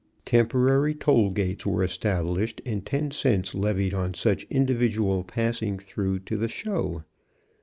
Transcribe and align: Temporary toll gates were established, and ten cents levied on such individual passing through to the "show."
Temporary 0.25 0.95
toll 0.95 1.29
gates 1.29 1.63
were 1.63 1.83
established, 1.83 2.59
and 2.65 2.83
ten 2.83 3.11
cents 3.11 3.53
levied 3.53 3.93
on 3.93 4.15
such 4.15 4.47
individual 4.49 5.23
passing 5.23 5.77
through 5.77 6.21
to 6.21 6.37
the 6.37 6.47
"show." 6.49 7.03